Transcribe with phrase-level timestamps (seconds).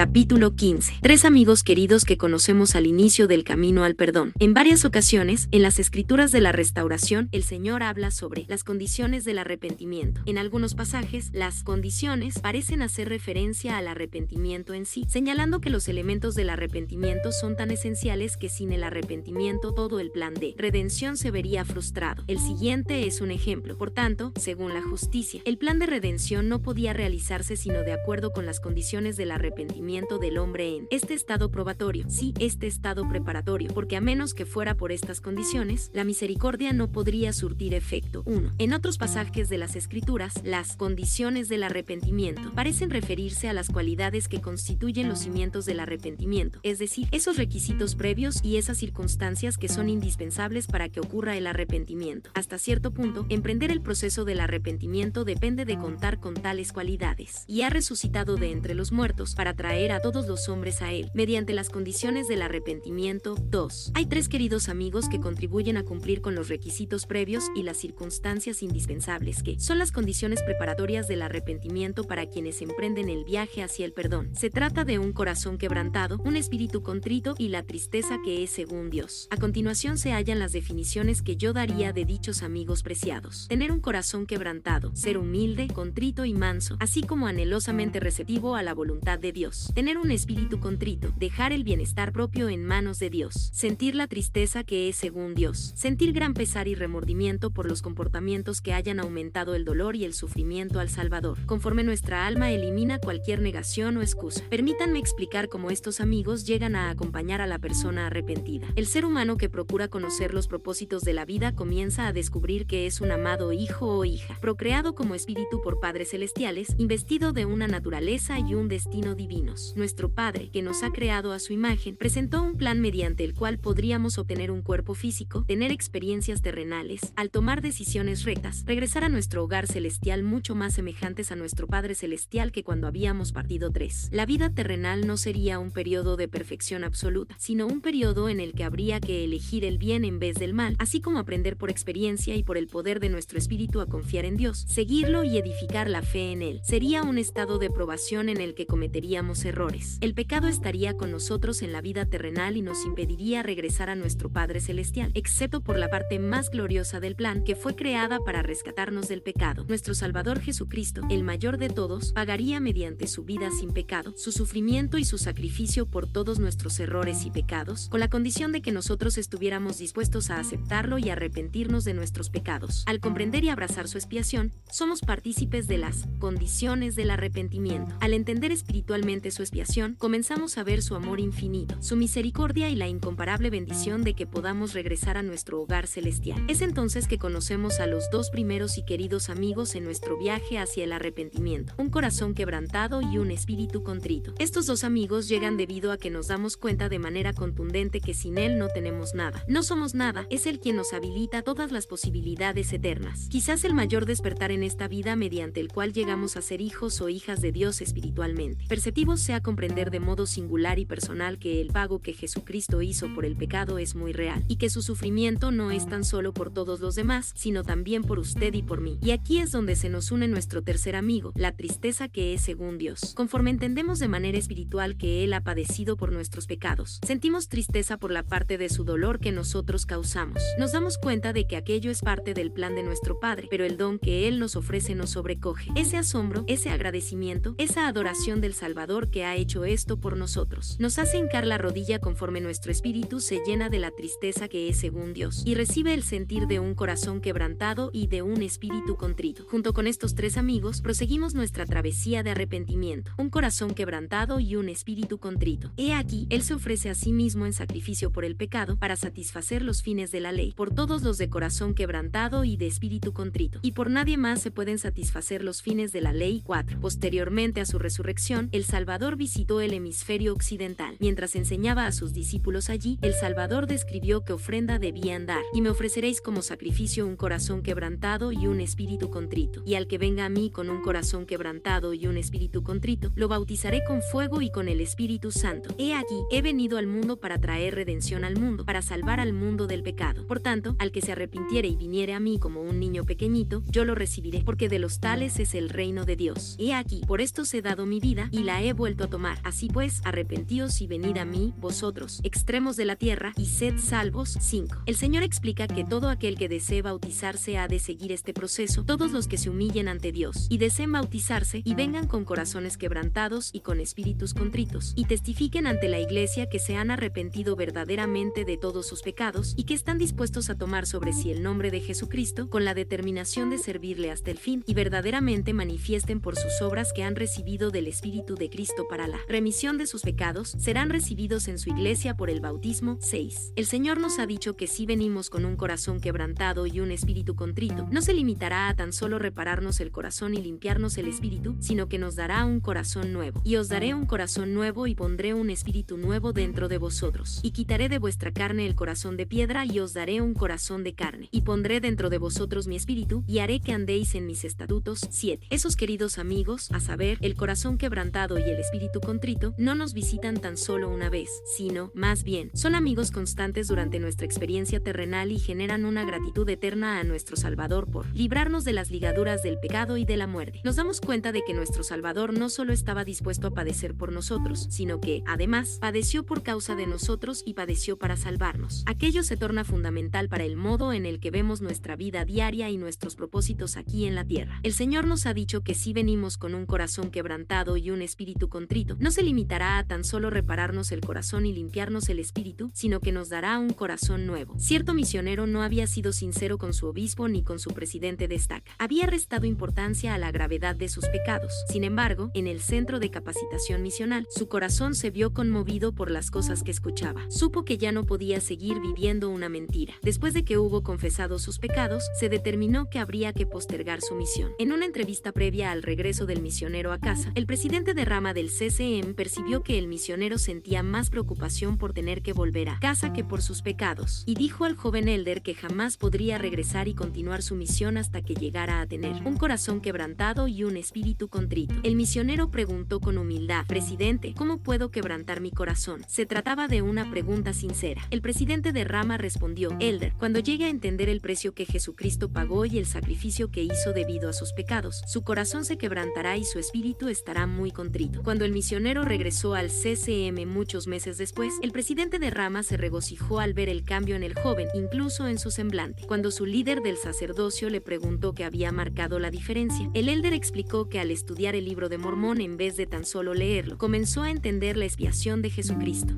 [0.00, 0.94] Capítulo 15.
[1.02, 4.32] Tres amigos queridos que conocemos al inicio del camino al perdón.
[4.38, 9.26] En varias ocasiones, en las escrituras de la restauración, el Señor habla sobre las condiciones
[9.26, 10.22] del arrepentimiento.
[10.24, 15.86] En algunos pasajes, las condiciones parecen hacer referencia al arrepentimiento en sí, señalando que los
[15.86, 21.18] elementos del arrepentimiento son tan esenciales que sin el arrepentimiento todo el plan de redención
[21.18, 22.24] se vería frustrado.
[22.26, 23.76] El siguiente es un ejemplo.
[23.76, 28.30] Por tanto, según la justicia, el plan de redención no podía realizarse sino de acuerdo
[28.30, 33.70] con las condiciones del arrepentimiento del hombre en este estado probatorio, sí, este estado preparatorio,
[33.74, 38.22] porque a menos que fuera por estas condiciones, la misericordia no podría surtir efecto.
[38.26, 38.52] 1.
[38.58, 44.28] En otros pasajes de las Escrituras, las condiciones del arrepentimiento parecen referirse a las cualidades
[44.28, 49.68] que constituyen los cimientos del arrepentimiento, es decir, esos requisitos previos y esas circunstancias que
[49.68, 52.30] son indispensables para que ocurra el arrepentimiento.
[52.34, 57.44] Hasta cierto punto, emprender el proceso del arrepentimiento depende de contar con tales cualidades.
[57.48, 61.10] Y ha resucitado de entre los muertos para traer a todos los hombres a Él,
[61.14, 63.36] mediante las condiciones del arrepentimiento.
[63.38, 63.92] 2.
[63.94, 68.64] Hay tres queridos amigos que contribuyen a cumplir con los requisitos previos y las circunstancias
[68.64, 73.92] indispensables que son las condiciones preparatorias del arrepentimiento para quienes emprenden el viaje hacia el
[73.92, 74.30] perdón.
[74.34, 78.90] Se trata de un corazón quebrantado, un espíritu contrito y la tristeza que es según
[78.90, 79.28] Dios.
[79.30, 83.46] A continuación se hallan las definiciones que yo daría de dichos amigos preciados.
[83.46, 88.74] Tener un corazón quebrantado, ser humilde, contrito y manso, así como anhelosamente receptivo a la
[88.74, 93.50] voluntad de Dios tener un espíritu contrito, dejar el bienestar propio en manos de Dios,
[93.52, 98.60] sentir la tristeza que es según Dios, sentir gran pesar y remordimiento por los comportamientos
[98.60, 103.40] que hayan aumentado el dolor y el sufrimiento al Salvador, conforme nuestra alma elimina cualquier
[103.40, 104.42] negación o excusa.
[104.48, 108.66] Permítanme explicar cómo estos amigos llegan a acompañar a la persona arrepentida.
[108.76, 112.86] El ser humano que procura conocer los propósitos de la vida comienza a descubrir que
[112.86, 117.68] es un amado hijo o hija, procreado como espíritu por padres celestiales, investido de una
[117.68, 122.42] naturaleza y un destino divino nuestro Padre, que nos ha creado a su imagen, presentó
[122.42, 127.62] un plan mediante el cual podríamos obtener un cuerpo físico, tener experiencias terrenales, al tomar
[127.62, 132.64] decisiones rectas, regresar a nuestro hogar celestial mucho más semejantes a nuestro Padre celestial que
[132.64, 134.08] cuando habíamos partido tres.
[134.12, 138.52] La vida terrenal no sería un periodo de perfección absoluta, sino un periodo en el
[138.52, 142.36] que habría que elegir el bien en vez del mal, así como aprender por experiencia
[142.36, 146.02] y por el poder de nuestro espíritu a confiar en Dios, seguirlo y edificar la
[146.02, 146.60] fe en Él.
[146.62, 149.98] Sería un estado de probación en el que cometeríamos errores.
[150.00, 154.30] El pecado estaría con nosotros en la vida terrenal y nos impediría regresar a nuestro
[154.30, 159.08] Padre Celestial, excepto por la parte más gloriosa del plan que fue creada para rescatarnos
[159.08, 159.64] del pecado.
[159.68, 164.98] Nuestro Salvador Jesucristo, el mayor de todos, pagaría mediante su vida sin pecado, su sufrimiento
[164.98, 169.18] y su sacrificio por todos nuestros errores y pecados, con la condición de que nosotros
[169.18, 172.84] estuviéramos dispuestos a aceptarlo y arrepentirnos de nuestros pecados.
[172.86, 177.96] Al comprender y abrazar su expiación, somos partícipes de las condiciones del arrepentimiento.
[178.00, 182.88] Al entender espiritualmente su expiación, comenzamos a ver su amor infinito, su misericordia y la
[182.88, 186.44] incomparable bendición de que podamos regresar a nuestro hogar celestial.
[186.48, 190.84] Es entonces que conocemos a los dos primeros y queridos amigos en nuestro viaje hacia
[190.84, 194.34] el arrepentimiento, un corazón quebrantado y un espíritu contrito.
[194.38, 198.38] Estos dos amigos llegan debido a que nos damos cuenta de manera contundente que sin
[198.38, 199.44] Él no tenemos nada.
[199.48, 203.28] No somos nada, es Él quien nos habilita todas las posibilidades eternas.
[203.28, 207.08] Quizás el mayor despertar en esta vida mediante el cual llegamos a ser hijos o
[207.08, 208.64] hijas de Dios espiritualmente.
[208.68, 213.24] Perceptivos sea comprender de modo singular y personal que el pago que Jesucristo hizo por
[213.24, 216.80] el pecado es muy real, y que su sufrimiento no es tan solo por todos
[216.80, 218.98] los demás, sino también por usted y por mí.
[219.02, 222.78] Y aquí es donde se nos une nuestro tercer amigo, la tristeza que es según
[222.78, 223.14] Dios.
[223.14, 228.10] Conforme entendemos de manera espiritual que Él ha padecido por nuestros pecados, sentimos tristeza por
[228.10, 230.42] la parte de su dolor que nosotros causamos.
[230.58, 233.76] Nos damos cuenta de que aquello es parte del plan de nuestro Padre, pero el
[233.76, 235.70] don que Él nos ofrece nos sobrecoge.
[235.76, 240.76] Ese asombro, ese agradecimiento, esa adoración del Salvador que ha hecho esto por nosotros.
[240.78, 244.78] Nos hace hincar la rodilla conforme nuestro espíritu se llena de la tristeza que es
[244.78, 249.44] según Dios, y recibe el sentir de un corazón quebrantado y de un espíritu contrito.
[249.48, 254.68] Junto con estos tres amigos, proseguimos nuestra travesía de arrepentimiento, un corazón quebrantado y un
[254.68, 255.72] espíritu contrito.
[255.76, 259.62] He aquí, Él se ofrece a sí mismo en sacrificio por el pecado para satisfacer
[259.62, 263.58] los fines de la ley, por todos los de corazón quebrantado y de espíritu contrito,
[263.62, 266.80] y por nadie más se pueden satisfacer los fines de la ley 4.
[266.80, 270.96] Posteriormente a su resurrección, el Salvador visitó el hemisferio occidental.
[271.00, 275.70] Mientras enseñaba a sus discípulos allí, el Salvador describió qué ofrenda debían dar, y me
[275.70, 279.62] ofreceréis como sacrificio un corazón quebrantado y un espíritu contrito.
[279.66, 283.28] Y al que venga a mí con un corazón quebrantado y un espíritu contrito, lo
[283.28, 285.74] bautizaré con fuego y con el Espíritu Santo.
[285.78, 289.66] He aquí, he venido al mundo para traer redención al mundo, para salvar al mundo
[289.66, 290.26] del pecado.
[290.26, 293.84] Por tanto, al que se arrepintiere y viniere a mí como un niño pequeñito, yo
[293.84, 296.56] lo recibiré, porque de los tales es el reino de Dios.
[296.58, 299.38] He aquí, por esto he dado mi vida, y la he vuelto vuelto a tomar.
[299.44, 304.36] Así pues, arrepentíos y venid a mí, vosotros, extremos de la tierra, y sed salvos.
[304.40, 304.78] 5.
[304.86, 309.12] El Señor explica que todo aquel que desee bautizarse ha de seguir este proceso, todos
[309.12, 313.60] los que se humillen ante Dios y deseen bautizarse y vengan con corazones quebrantados y
[313.60, 318.88] con espíritus contritos, y testifiquen ante la iglesia que se han arrepentido verdaderamente de todos
[318.88, 322.64] sus pecados y que están dispuestos a tomar sobre sí el nombre de Jesucristo con
[322.64, 327.14] la determinación de servirle hasta el fin y verdaderamente manifiesten por sus obras que han
[327.14, 331.70] recibido del Espíritu de Cristo para la remisión de sus pecados, serán recibidos en su
[331.70, 332.98] iglesia por el bautismo.
[333.00, 333.52] 6.
[333.56, 337.34] El Señor nos ha dicho que si venimos con un corazón quebrantado y un espíritu
[337.34, 341.88] contrito, no se limitará a tan solo repararnos el corazón y limpiarnos el espíritu, sino
[341.88, 343.40] que nos dará un corazón nuevo.
[343.44, 347.40] Y os daré un corazón nuevo y pondré un espíritu nuevo dentro de vosotros.
[347.42, 350.94] Y quitaré de vuestra carne el corazón de piedra y os daré un corazón de
[350.94, 351.28] carne.
[351.32, 355.00] Y pondré dentro de vosotros mi espíritu y haré que andéis en mis estatutos.
[355.10, 355.48] 7.
[355.50, 360.36] Esos queridos amigos, a saber, el corazón quebrantado y el espíritu contrito, no nos visitan
[360.36, 365.38] tan solo una vez, sino, más bien, son amigos constantes durante nuestra experiencia terrenal y
[365.38, 370.04] generan una gratitud eterna a nuestro Salvador por librarnos de las ligaduras del pecado y
[370.04, 370.60] de la muerte.
[370.64, 374.66] Nos damos cuenta de que nuestro Salvador no solo estaba dispuesto a padecer por nosotros,
[374.70, 378.84] sino que, además, padeció por causa de nosotros y padeció para salvarnos.
[378.86, 382.76] Aquello se torna fundamental para el modo en el que vemos nuestra vida diaria y
[382.76, 384.60] nuestros propósitos aquí en la tierra.
[384.62, 388.49] El Señor nos ha dicho que si venimos con un corazón quebrantado y un espíritu
[388.50, 393.00] contrito, no se limitará a tan solo repararnos el corazón y limpiarnos el espíritu, sino
[393.00, 394.58] que nos dará un corazón nuevo.
[394.58, 398.72] Cierto misionero no había sido sincero con su obispo ni con su presidente de estaca.
[398.78, 401.52] Había restado importancia a la gravedad de sus pecados.
[401.68, 406.30] Sin embargo, en el centro de capacitación misional, su corazón se vio conmovido por las
[406.30, 407.24] cosas que escuchaba.
[407.30, 409.94] Supo que ya no podía seguir viviendo una mentira.
[410.02, 414.52] Después de que hubo confesado sus pecados, se determinó que habría que postergar su misión.
[414.58, 418.48] En una entrevista previa al regreso del misionero a casa, el presidente de rama del
[418.48, 423.22] CCM percibió que el misionero sentía más preocupación por tener que volver a casa que
[423.22, 427.54] por sus pecados, y dijo al joven Elder que jamás podría regresar y continuar su
[427.54, 431.74] misión hasta que llegara a tener un corazón quebrantado y un espíritu contrito.
[431.82, 436.02] El misionero preguntó con humildad, Presidente, ¿cómo puedo quebrantar mi corazón?
[436.08, 438.00] Se trataba de una pregunta sincera.
[438.10, 442.64] El presidente de Rama respondió, Elder, cuando llegue a entender el precio que Jesucristo pagó
[442.64, 446.58] y el sacrificio que hizo debido a sus pecados, su corazón se quebrantará y su
[446.58, 448.22] espíritu estará muy contrito.
[448.30, 453.40] Cuando el misionero regresó al CCM muchos meses después, el presidente de Rama se regocijó
[453.40, 456.06] al ver el cambio en el joven, incluso en su semblante.
[456.06, 460.88] Cuando su líder del sacerdocio le preguntó qué había marcado la diferencia, el elder explicó
[460.88, 464.30] que al estudiar el libro de Mormón en vez de tan solo leerlo, comenzó a
[464.30, 466.14] entender la expiación de Jesucristo.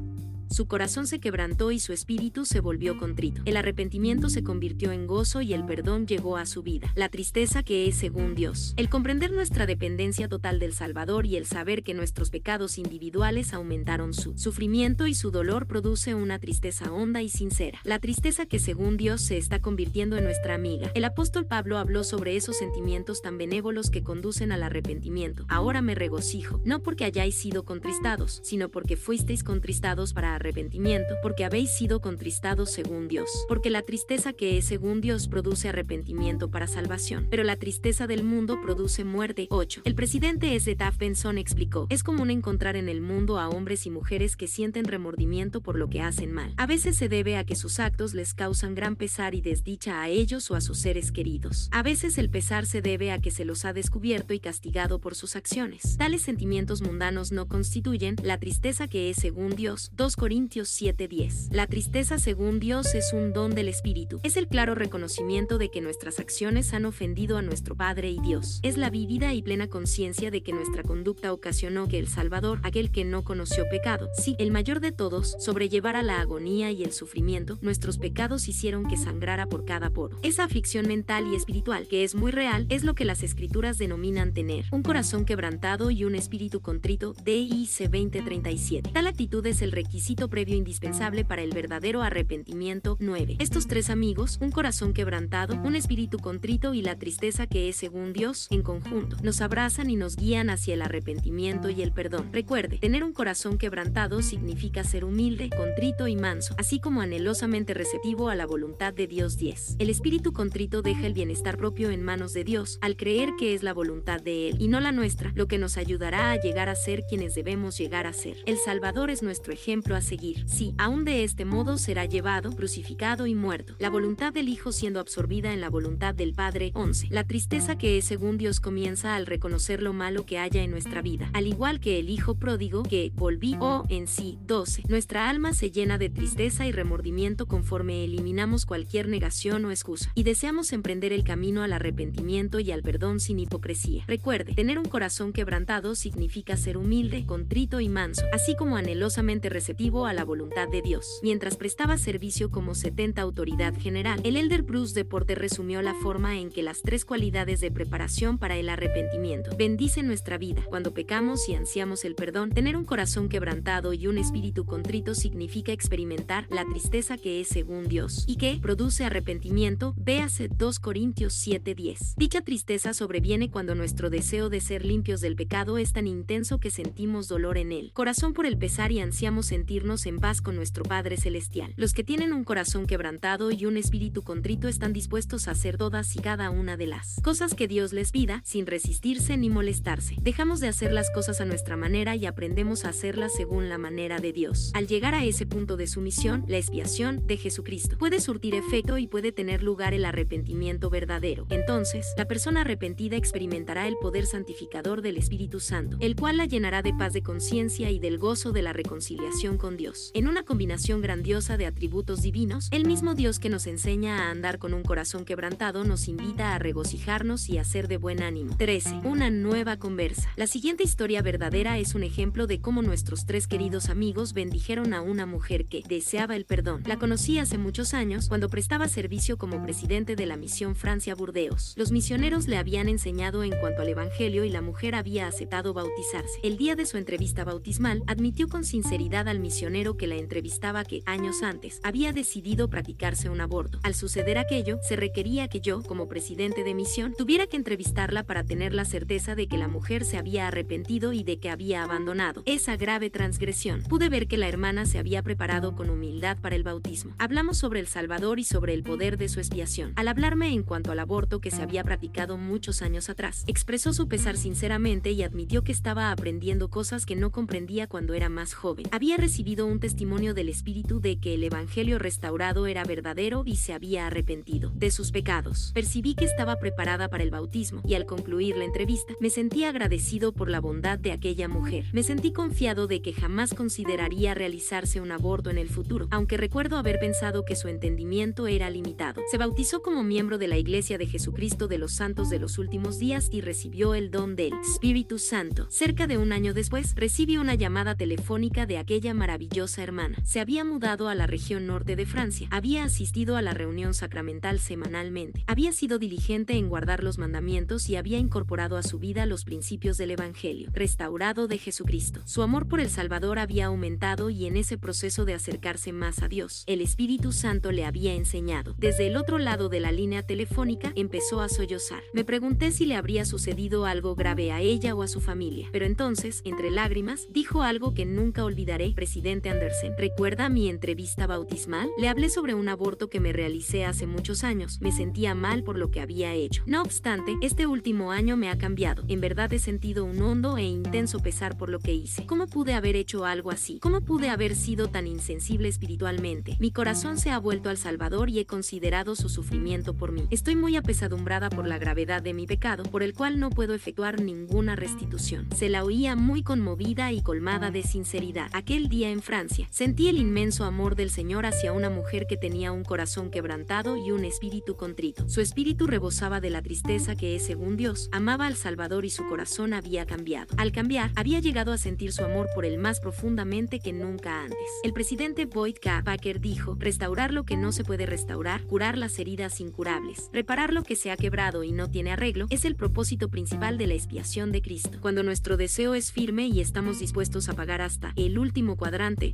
[0.53, 3.41] Su corazón se quebrantó y su espíritu se volvió contrito.
[3.47, 6.93] El arrepentimiento se convirtió en gozo y el perdón llegó a su vida.
[6.95, 8.75] La tristeza que es según Dios.
[8.77, 14.13] El comprender nuestra dependencia total del Salvador y el saber que nuestros pecados individuales aumentaron
[14.13, 17.79] su sufrimiento y su dolor produce una tristeza honda y sincera.
[17.83, 20.91] La tristeza que según Dios se está convirtiendo en nuestra amiga.
[20.95, 25.47] El apóstol Pablo habló sobre esos sentimientos tan benévolos que conducen al arrepentimiento.
[25.49, 31.45] Ahora me regocijo, no porque hayáis sido contristados, sino porque fuisteis contristados para arrepentimiento, porque
[31.45, 33.29] habéis sido contristados según Dios.
[33.49, 38.25] Porque la tristeza que es según Dios produce arrepentimiento para salvación, pero la tristeza del
[38.25, 39.47] mundo produce muerte.
[39.51, 39.83] 8.
[39.85, 40.75] El presidente S.
[40.75, 44.85] Taft Benson explicó, es común encontrar en el mundo a hombres y mujeres que sienten
[44.85, 46.53] remordimiento por lo que hacen mal.
[46.57, 50.09] A veces se debe a que sus actos les causan gran pesar y desdicha a
[50.09, 51.69] ellos o a sus seres queridos.
[51.71, 55.15] A veces el pesar se debe a que se los ha descubierto y castigado por
[55.15, 55.97] sus acciones.
[55.97, 59.91] Tales sentimientos mundanos no constituyen la tristeza que es según Dios.
[59.95, 61.49] 2 Corintios 7:10.
[61.53, 64.19] La tristeza según Dios es un don del Espíritu.
[64.23, 68.61] Es el claro reconocimiento de que nuestras acciones han ofendido a nuestro Padre y Dios.
[68.63, 72.91] Es la vívida y plena conciencia de que nuestra conducta ocasionó que el Salvador, aquel
[72.91, 77.59] que no conoció pecado, sí, el mayor de todos, sobrellevara la agonía y el sufrimiento,
[77.61, 80.19] nuestros pecados hicieron que sangrara por cada poro.
[80.23, 84.33] Esa aflicción mental y espiritual, que es muy real, es lo que las escrituras denominan
[84.33, 88.91] tener un corazón quebrantado y un espíritu contrito, DIC 2037.
[88.95, 92.97] Tal actitud es el requisito previo indispensable para el verdadero arrepentimiento.
[93.01, 93.37] 9.
[93.39, 98.13] Estos tres amigos, un corazón quebrantado, un espíritu contrito y la tristeza que es según
[98.13, 102.29] Dios, en conjunto, nos abrazan y nos guían hacia el arrepentimiento y el perdón.
[102.33, 108.29] Recuerde, tener un corazón quebrantado significa ser humilde, contrito y manso, así como anhelosamente receptivo
[108.29, 109.77] a la voluntad de Dios 10.
[109.79, 113.63] El espíritu contrito deja el bienestar propio en manos de Dios, al creer que es
[113.63, 116.75] la voluntad de Él y no la nuestra, lo que nos ayudará a llegar a
[116.75, 118.37] ser quienes debemos llegar a ser.
[118.47, 120.45] El Salvador es nuestro ejemplo seguir.
[120.49, 123.75] Sí, aún de este modo será llevado, crucificado y muerto.
[123.79, 126.73] La voluntad del Hijo siendo absorbida en la voluntad del Padre.
[126.75, 127.09] 11.
[127.11, 131.03] La tristeza que es según Dios comienza al reconocer lo malo que haya en nuestra
[131.03, 134.39] vida, al igual que el Hijo pródigo que volví o en sí.
[134.47, 134.83] 12.
[134.89, 140.23] Nuestra alma se llena de tristeza y remordimiento conforme eliminamos cualquier negación o excusa y
[140.23, 144.05] deseamos emprender el camino al arrepentimiento y al perdón sin hipocresía.
[144.07, 149.92] Recuerde, tener un corazón quebrantado significa ser humilde, contrito y manso, así como anhelosamente receptivo
[149.93, 151.21] a la voluntad de Dios.
[151.23, 156.39] Mientras prestaba servicio como 70 autoridad general, el elder Bruce de Porter resumió la forma
[156.39, 160.63] en que las tres cualidades de preparación para el arrepentimiento bendicen nuestra vida.
[160.69, 165.73] Cuando pecamos y ansiamos el perdón, tener un corazón quebrantado y un espíritu contrito significa
[165.73, 169.93] experimentar la tristeza que es según Dios y que produce arrepentimiento.
[169.99, 172.15] Véase 2 Corintios 7:10.
[172.17, 176.71] Dicha tristeza sobreviene cuando nuestro deseo de ser limpios del pecado es tan intenso que
[176.71, 177.91] sentimos dolor en él.
[177.93, 181.75] Corazón por el pesar y ansiamos en paz con nuestro Padre Celestial.
[181.77, 186.15] Los que tienen un corazón quebrantado y un espíritu contrito están dispuestos a hacer todas
[186.15, 190.15] y cada una de las cosas que Dios les pida, sin resistirse ni molestarse.
[190.23, 194.21] Dejamos de hacer las cosas a nuestra manera y aprendemos a hacerlas según la manera
[194.21, 194.71] de Dios.
[194.73, 199.09] Al llegar a ese punto de sumisión, la expiación de Jesucristo puede surtir efecto y
[199.09, 201.47] puede tener lugar el arrepentimiento verdadero.
[201.51, 206.83] Entonces, la persona arrepentida experimentará el poder santificador del Espíritu Santo, el cual la llenará
[206.83, 210.11] de paz de conciencia y del gozo de la reconciliación con Dios.
[210.15, 214.59] En una combinación grandiosa de atributos divinos, el mismo Dios que nos enseña a andar
[214.59, 218.57] con un corazón quebrantado nos invita a regocijarnos y a ser de buen ánimo.
[218.57, 219.01] 13.
[219.05, 220.31] Una nueva conversa.
[220.37, 225.01] La siguiente historia verdadera es un ejemplo de cómo nuestros tres queridos amigos bendijeron a
[225.01, 226.83] una mujer que deseaba el perdón.
[226.87, 231.75] La conocí hace muchos años cuando prestaba servicio como presidente de la misión Francia Burdeos.
[231.77, 236.41] Los misioneros le habían enseñado en cuanto al Evangelio y la mujer había aceptado bautizarse.
[236.43, 241.03] El día de su entrevista bautismal, admitió con sinceridad al misionero que la entrevistaba que,
[241.07, 243.79] años antes, había decidido practicarse un aborto.
[243.85, 248.43] Al suceder aquello, se requería que yo, como presidente de misión, tuviera que entrevistarla para
[248.43, 252.43] tener la certeza de que la mujer se había arrepentido y de que había abandonado
[252.45, 253.85] esa grave transgresión.
[253.85, 257.15] Pude ver que la hermana se había preparado con humildad para el bautismo.
[257.19, 259.93] Hablamos sobre el Salvador y sobre el poder de su expiación.
[259.95, 264.09] Al hablarme en cuanto al aborto que se había practicado muchos años atrás, expresó su
[264.09, 268.87] pesar sinceramente y admitió que estaba aprendiendo cosas que no comprendía cuando era más joven.
[268.91, 273.75] Había recibido un testimonio del Espíritu de que el Evangelio restaurado era verdadero y se
[273.75, 275.73] había arrepentido de sus pecados.
[275.75, 280.33] Percibí que estaba preparada para el bautismo y al concluir la entrevista me sentí agradecido
[280.33, 281.85] por la bondad de aquella mujer.
[281.93, 286.79] Me sentí confiado de que jamás consideraría realizarse un aborto en el futuro, aunque recuerdo
[286.79, 289.21] haber pensado que su entendimiento era limitado.
[289.31, 292.99] Se bautizó como miembro de la Iglesia de Jesucristo de los Santos de los Últimos
[292.99, 295.67] Días y recibió el don del Espíritu Santo.
[295.69, 299.42] Cerca de un año después, recibí una llamada telefónica de aquella maravillosa
[299.79, 300.19] hermana.
[300.25, 304.59] Se había mudado a la región norte de Francia, había asistido a la reunión sacramental
[304.59, 309.45] semanalmente, había sido diligente en guardar los mandamientos y había incorporado a su vida los
[309.45, 312.21] principios del Evangelio, restaurado de Jesucristo.
[312.25, 316.29] Su amor por el Salvador había aumentado y en ese proceso de acercarse más a
[316.29, 318.75] Dios, el Espíritu Santo le había enseñado.
[318.79, 322.03] Desde el otro lado de la línea telefónica empezó a sollozar.
[322.13, 325.87] Me pregunté si le habría sucedido algo grave a ella o a su familia, pero
[325.87, 329.95] entonces, entre lágrimas, dijo algo que nunca olvidaré, presidente Andersen.
[329.97, 331.89] ¿Recuerda mi entrevista bautismal?
[331.99, 334.79] Le hablé sobre un aborto que me realicé hace muchos años.
[334.81, 336.63] Me sentía mal por lo que había hecho.
[336.67, 339.05] No obstante, este último año me ha cambiado.
[339.09, 342.27] En verdad he sentido un hondo e intenso pesar por lo que hice.
[342.27, 343.79] ¿Cómo pude haber hecho algo así?
[343.81, 346.57] ¿Cómo pude haber sido tan insensible espiritualmente?
[346.61, 350.27] Mi corazón se ha vuelto al Salvador y he considerado su sufrimiento por mí.
[350.31, 354.21] Estoy muy apesadumbrada por la gravedad de mi pecado, por el cual no puedo efectuar
[354.21, 355.49] ninguna restitución.
[355.55, 358.49] Se la oía muy conmovida y colmada de sinceridad.
[358.53, 362.73] Aquel día en Francia, sentí el inmenso amor del Señor hacia una mujer que tenía
[362.73, 365.29] un corazón quebrantado y un espíritu contrito.
[365.29, 368.09] Su espíritu rebosaba de la tristeza que es según Dios.
[368.13, 370.55] Amaba al Salvador y su corazón había cambiado.
[370.57, 374.59] Al cambiar, había llegado a sentir su amor por él más profundamente que nunca antes.
[374.83, 376.03] El presidente Boyd K.
[376.05, 380.83] Packer dijo, restaurar lo que no se puede restaurar, curar las heridas incurables, reparar lo
[380.83, 384.53] que se ha quebrado y no tiene arreglo, es el propósito principal de la expiación
[384.53, 384.99] de Cristo.
[385.01, 388.77] Cuando nuestro deseo es firme y estamos dispuestos a pagar hasta el último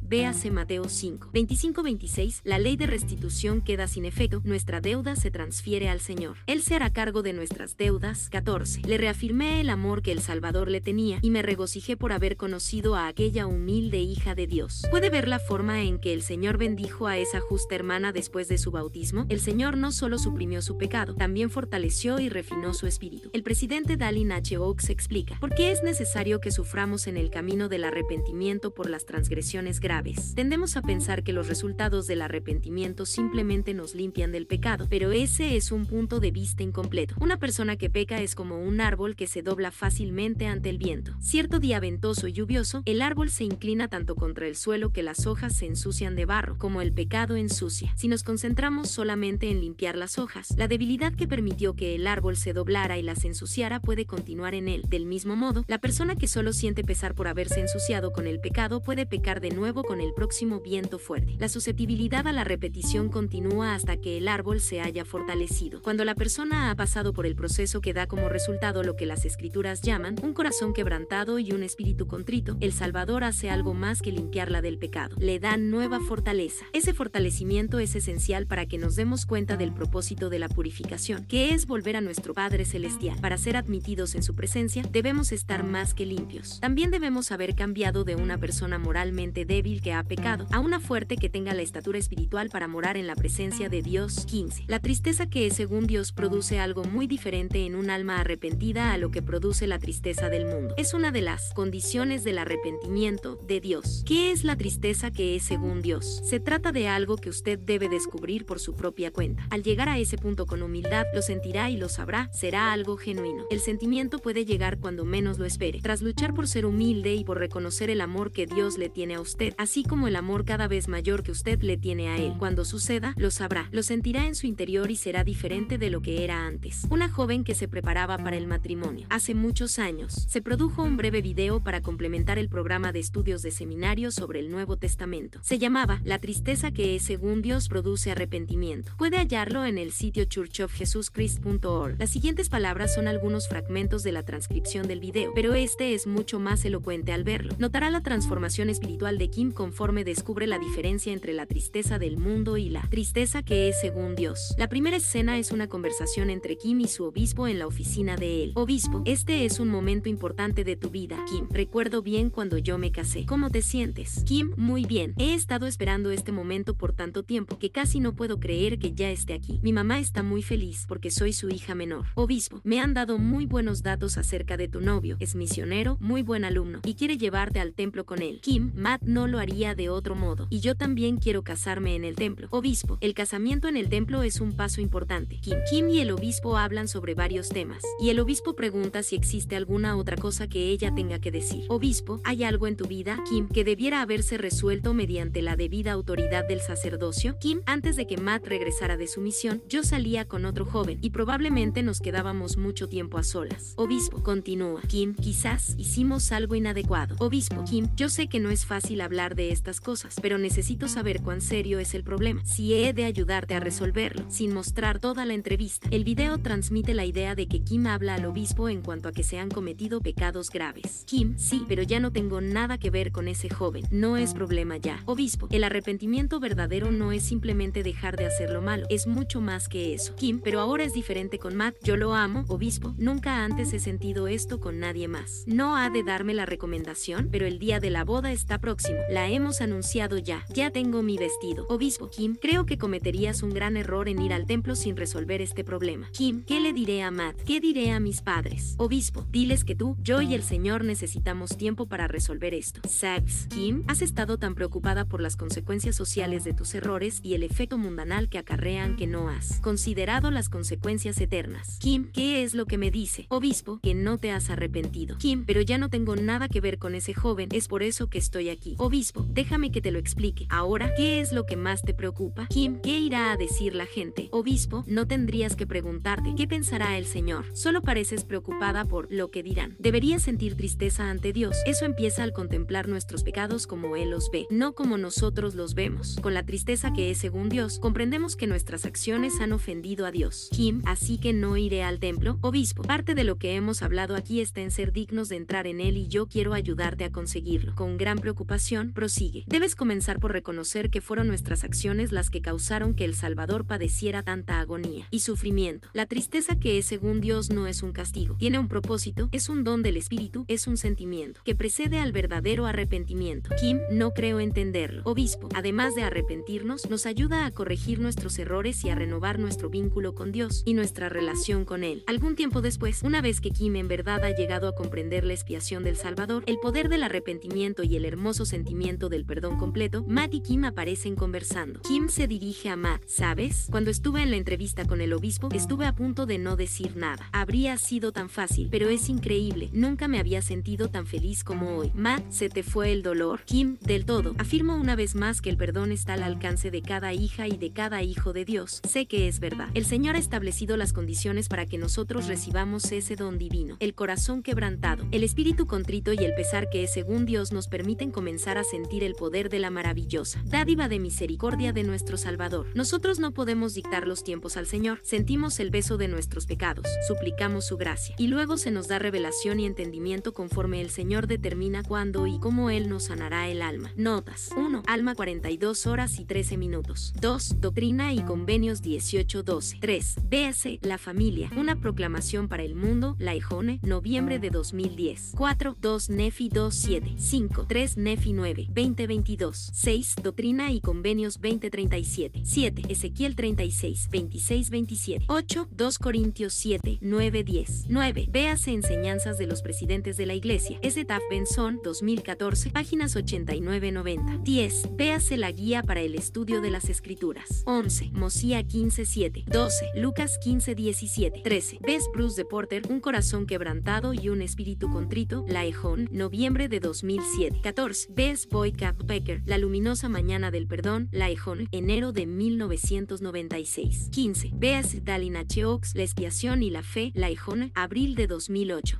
[0.02, 1.30] véase Mateo 5.
[1.32, 6.36] 25-26, la ley de restitución queda sin efecto, nuestra deuda se transfiere al Señor.
[6.46, 8.28] Él se hará cargo de nuestras deudas.
[8.30, 8.82] 14.
[8.86, 12.94] Le reafirmé el amor que el Salvador le tenía y me regocijé por haber conocido
[12.94, 14.82] a aquella humilde hija de Dios.
[14.90, 18.58] ¿Puede ver la forma en que el Señor bendijo a esa justa hermana después de
[18.58, 19.26] su bautismo?
[19.28, 23.30] El Señor no solo suprimió su pecado, también fortaleció y refinó su espíritu.
[23.32, 24.56] El presidente Dallin H.
[24.56, 29.04] Oaks explica, ¿por qué es necesario que suframos en el camino del arrepentimiento por las
[29.04, 30.34] transgresiones graves.
[30.34, 35.56] Tendemos a pensar que los resultados del arrepentimiento simplemente nos limpian del pecado, pero ese
[35.56, 37.16] es un punto de vista incompleto.
[37.20, 41.12] Una persona que peca es como un árbol que se dobla fácilmente ante el viento.
[41.20, 45.26] Cierto día ventoso y lluvioso, el árbol se inclina tanto contra el suelo que las
[45.26, 47.92] hojas se ensucian de barro, como el pecado ensucia.
[47.96, 52.36] Si nos concentramos solamente en limpiar las hojas, la debilidad que permitió que el árbol
[52.36, 54.82] se doblara y las ensuciara puede continuar en él.
[54.88, 58.80] Del mismo modo, la persona que solo siente pesar por haberse ensuciado con el pecado
[58.80, 61.36] puede pecar de nuevo con el próximo viento fuerte.
[61.38, 65.82] La susceptibilidad a la repetición continúa hasta que el árbol se haya fortalecido.
[65.82, 69.24] Cuando la persona ha pasado por el proceso que da como resultado lo que las
[69.24, 74.12] escrituras llaman un corazón quebrantado y un espíritu contrito, el Salvador hace algo más que
[74.12, 75.16] limpiarla del pecado.
[75.18, 76.66] Le da nueva fortaleza.
[76.72, 81.54] Ese fortalecimiento es esencial para que nos demos cuenta del propósito de la purificación, que
[81.54, 83.18] es volver a nuestro Padre Celestial.
[83.20, 86.60] Para ser admitidos en su presencia, debemos estar más que limpios.
[86.60, 91.16] También debemos haber cambiado de una persona moralmente débil que ha pecado a una fuerte
[91.16, 94.24] que tenga la estatura espiritual para morar en la presencia de Dios.
[94.26, 94.64] 15.
[94.66, 98.98] La tristeza que es según Dios produce algo muy diferente en un alma arrepentida a
[98.98, 100.74] lo que produce la tristeza del mundo.
[100.76, 104.04] Es una de las condiciones del arrepentimiento de Dios.
[104.06, 106.22] ¿Qué es la tristeza que es según Dios?
[106.24, 109.46] Se trata de algo que usted debe descubrir por su propia cuenta.
[109.50, 113.44] Al llegar a ese punto con humildad, lo sentirá y lo sabrá, será algo genuino.
[113.50, 115.80] El sentimiento puede llegar cuando menos lo espere.
[115.80, 119.20] Tras luchar por ser humilde y por reconocer el amor que Dios le tiene a
[119.20, 122.34] usted, así como el amor cada vez mayor que usted le tiene a él.
[122.38, 126.24] Cuando suceda, lo sabrá, lo sentirá en su interior y será diferente de lo que
[126.24, 126.86] era antes.
[126.90, 129.06] Una joven que se preparaba para el matrimonio.
[129.10, 133.50] Hace muchos años, se produjo un breve video para complementar el programa de estudios de
[133.50, 135.40] seminario sobre el Nuevo Testamento.
[135.42, 138.92] Se llamaba La tristeza que es según Dios produce arrepentimiento.
[138.96, 141.96] Puede hallarlo en el sitio churchofjesuschrist.org.
[141.98, 146.40] Las siguientes palabras son algunos fragmentos de la transcripción del video, pero este es mucho
[146.40, 147.54] más elocuente al verlo.
[147.58, 152.56] Notará la transformación espiritual de Kim conforme descubre la diferencia entre la tristeza del mundo
[152.56, 154.54] y la tristeza que es según Dios.
[154.56, 158.44] La primera escena es una conversación entre Kim y su obispo en la oficina de
[158.44, 158.52] él.
[158.54, 161.22] Obispo, este es un momento importante de tu vida.
[161.28, 163.26] Kim, recuerdo bien cuando yo me casé.
[163.26, 164.22] ¿Cómo te sientes?
[164.24, 165.14] Kim, muy bien.
[165.18, 169.10] He estado esperando este momento por tanto tiempo que casi no puedo creer que ya
[169.10, 169.58] esté aquí.
[169.62, 172.06] Mi mamá está muy feliz porque soy su hija menor.
[172.14, 175.16] Obispo, me han dado muy buenos datos acerca de tu novio.
[175.18, 178.40] Es misionero, muy buen alumno y quiere llevarte al templo con él.
[178.40, 180.46] Kim, Matt no lo haría de otro modo.
[180.50, 182.46] Y yo también quiero casarme en el templo.
[182.50, 185.38] Obispo, el casamiento en el templo es un paso importante.
[185.40, 187.82] Kim, Kim y el obispo hablan sobre varios temas.
[188.00, 191.64] Y el obispo pregunta si existe alguna otra cosa que ella tenga que decir.
[191.68, 196.46] Obispo, ¿hay algo en tu vida, Kim, que debiera haberse resuelto mediante la debida autoridad
[196.46, 197.38] del sacerdocio?
[197.40, 201.10] Kim, antes de que Matt regresara de su misión, yo salía con otro joven y
[201.10, 203.72] probablemente nos quedábamos mucho tiempo a solas.
[203.76, 204.82] Obispo, continúa.
[204.82, 207.16] Kim, quizás hicimos algo inadecuado.
[207.18, 211.22] Obispo, Kim, yo sé que no es fácil hablar de estas cosas, pero necesito saber
[211.22, 212.44] cuán serio es el problema.
[212.44, 215.88] Si he de ayudarte a resolverlo, sin mostrar toda la entrevista.
[215.90, 219.22] El video transmite la idea de que Kim habla al obispo en cuanto a que
[219.22, 221.04] se han cometido pecados graves.
[221.06, 223.84] Kim, sí, pero ya no tengo nada que ver con ese joven.
[223.90, 225.02] No es problema ya.
[225.06, 229.68] Obispo, el arrepentimiento verdadero no es simplemente dejar de hacer lo malo, es mucho más
[229.68, 230.14] que eso.
[230.16, 231.76] Kim, pero ahora es diferente con Matt.
[231.82, 232.94] Yo lo amo, obispo.
[232.98, 235.44] Nunca antes he sentido esto con nadie más.
[235.46, 238.77] No ha de darme la recomendación, pero el día de la boda está próximo.
[239.10, 240.44] La hemos anunciado ya.
[240.54, 241.66] Ya tengo mi vestido.
[241.68, 245.64] Obispo, Kim, creo que cometerías un gran error en ir al templo sin resolver este
[245.64, 246.08] problema.
[246.12, 247.36] Kim, ¿qué le diré a Matt?
[247.42, 248.74] ¿Qué diré a mis padres?
[248.78, 252.80] Obispo, diles que tú, yo y el Señor necesitamos tiempo para resolver esto.
[252.88, 257.42] Sax, Kim, has estado tan preocupada por las consecuencias sociales de tus errores y el
[257.42, 261.78] efecto mundanal que acarrean que no has considerado las consecuencias eternas.
[261.80, 263.26] Kim, ¿qué es lo que me dice?
[263.28, 265.16] Obispo, que no te has arrepentido.
[265.18, 268.18] Kim, pero ya no tengo nada que ver con ese joven, es por eso que
[268.18, 268.67] estoy aquí.
[268.78, 270.46] Obispo, déjame que te lo explique.
[270.50, 272.46] Ahora, ¿qué es lo que más te preocupa?
[272.48, 274.28] Kim, ¿qué irá a decir la gente?
[274.30, 277.44] Obispo, no tendrías que preguntarte qué pensará el Señor.
[277.54, 279.76] Solo pareces preocupada por lo que dirán.
[279.78, 281.56] Deberías sentir tristeza ante Dios.
[281.66, 286.16] Eso empieza al contemplar nuestros pecados como Él los ve, no como nosotros los vemos.
[286.22, 290.48] Con la tristeza que es según Dios, comprendemos que nuestras acciones han ofendido a Dios.
[290.52, 292.38] Kim, así que no iré al templo.
[292.40, 295.80] Obispo, parte de lo que hemos hablado aquí está en ser dignos de entrar en
[295.80, 297.74] Él y yo quiero ayudarte a conseguirlo.
[297.74, 298.57] Con gran preocupación,
[298.92, 299.44] prosigue.
[299.46, 304.22] Debes comenzar por reconocer que fueron nuestras acciones las que causaron que el Salvador padeciera
[304.22, 305.88] tanta agonía y sufrimiento.
[305.92, 309.62] La tristeza que es según Dios no es un castigo, tiene un propósito, es un
[309.64, 313.50] don del Espíritu, es un sentimiento que precede al verdadero arrepentimiento.
[313.60, 315.02] Kim, no creo entenderlo.
[315.04, 320.14] Obispo, además de arrepentirnos, nos ayuda a corregir nuestros errores y a renovar nuestro vínculo
[320.14, 322.02] con Dios y nuestra relación con Él.
[322.06, 325.84] Algún tiempo después, una vez que Kim en verdad ha llegado a comprender la expiación
[325.84, 330.40] del Salvador, el poder del arrepentimiento y el hermoso sentimiento del perdón completo, Matt y
[330.40, 331.80] Kim aparecen conversando.
[331.82, 333.68] Kim se dirige a Matt, ¿sabes?
[333.70, 337.28] Cuando estuve en la entrevista con el obispo, estuve a punto de no decir nada.
[337.32, 339.70] Habría sido tan fácil, pero es increíble.
[339.72, 341.92] Nunca me había sentido tan feliz como hoy.
[341.94, 343.42] Matt, se te fue el dolor.
[343.44, 344.34] Kim, del todo.
[344.38, 347.70] Afirmo una vez más que el perdón está al alcance de cada hija y de
[347.72, 348.80] cada hijo de Dios.
[348.88, 349.68] Sé que es verdad.
[349.74, 353.76] El Señor ha establecido las condiciones para que nosotros recibamos ese don divino.
[353.80, 358.37] El corazón quebrantado, el espíritu contrito y el pesar que según Dios nos permiten comenzar
[358.46, 362.68] a sentir el poder de la maravillosa dádiva de misericordia de nuestro Salvador.
[362.74, 365.00] Nosotros no podemos dictar los tiempos al Señor.
[365.02, 369.60] Sentimos el beso de nuestros pecados, suplicamos su gracia y luego se nos da revelación
[369.60, 373.92] y entendimiento conforme el Señor determina cuándo y cómo Él nos sanará el alma.
[373.96, 374.50] Notas.
[374.56, 374.82] 1.
[374.86, 377.12] Alma 42 horas y 13 minutos.
[377.20, 377.60] 2.
[377.60, 379.78] Doctrina y convenios 18-12.
[379.80, 380.14] 3.
[380.28, 381.50] Véase La familia.
[381.56, 383.16] Una proclamación para el mundo.
[383.18, 383.80] La Ejone.
[383.82, 385.32] Noviembre de 2010.
[385.36, 385.76] 4.
[385.80, 386.10] 2.
[386.10, 387.18] Nefi 2.7.
[387.18, 387.66] 5.
[387.68, 387.96] 3.
[387.96, 388.66] Nefi 9.
[388.68, 389.70] 2022.
[389.72, 390.16] 6.
[390.22, 392.42] Doctrina y convenios 2037.
[392.44, 392.82] 7.
[392.88, 394.08] Ezequiel 36.
[394.10, 395.24] 26-27.
[395.28, 395.68] 8.
[395.70, 396.98] 2 Corintios 7.
[397.00, 397.86] 9-10.
[397.88, 398.28] 9.
[398.30, 400.78] Véase enseñanzas de los presidentes de la iglesia.
[400.82, 401.04] S.
[401.04, 402.70] Taf Benson 2014.
[402.70, 404.42] Páginas 89-90.
[404.42, 404.96] 10.
[404.96, 407.62] Véase la guía para el estudio de las escrituras.
[407.66, 408.10] 11.
[408.12, 409.44] Mosía 15-7.
[409.44, 409.90] 12.
[409.96, 411.42] Lucas 15-17.
[411.42, 411.78] 13.
[411.80, 415.44] Ves Bruce de Porter, Un corazón quebrantado y un espíritu contrito.
[415.48, 417.60] La Ejón, noviembre de 2007.
[417.62, 418.08] 14.
[418.18, 421.08] Ves Boy Cap Becker, La luminosa mañana del perdón.
[421.12, 424.08] La Ejón, enero de 1996.
[424.10, 424.50] 15.
[424.54, 427.12] Veas Dalina Cheox, La expiación y la fe.
[427.14, 428.98] La Ejón, abril de 2008.